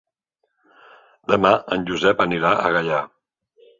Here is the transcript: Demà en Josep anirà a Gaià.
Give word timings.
Demà 1.33 1.51
en 1.77 1.85
Josep 1.91 2.25
anirà 2.25 2.55
a 2.55 2.73
Gaià. 2.77 3.03